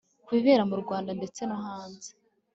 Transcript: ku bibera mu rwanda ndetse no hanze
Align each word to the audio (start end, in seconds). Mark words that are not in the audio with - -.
ku 0.25 0.29
bibera 0.35 0.63
mu 0.69 0.75
rwanda 0.83 1.11
ndetse 1.19 1.41
no 1.49 1.57
hanze 1.63 2.09